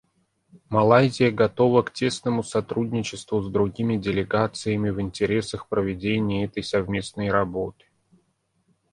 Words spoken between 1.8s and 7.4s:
к тесному сотрудничеству с другими делегациями в интересах проведения этой совместной